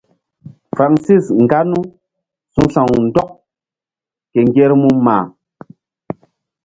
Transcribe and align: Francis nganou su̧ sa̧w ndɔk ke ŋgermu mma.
Francis 0.73 1.25
nganou 1.43 1.83
su̧ 2.53 2.63
sa̧w 2.73 2.91
ndɔk 3.05 3.29
ke 4.31 4.39
ŋgermu 4.47 4.89
mma. 4.97 5.17